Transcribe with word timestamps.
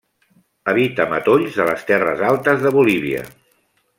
Habita 0.71 1.05
matolls 1.11 1.59
de 1.61 1.67
les 1.69 1.85
terres 1.91 2.25
altes 2.31 2.65
de 2.65 2.75
Bolívia. 2.79 3.23